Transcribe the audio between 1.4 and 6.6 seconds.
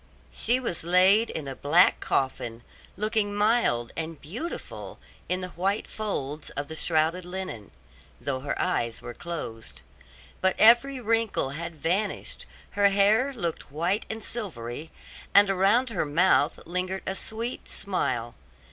a black coffin, looking mild and beautiful in the white folds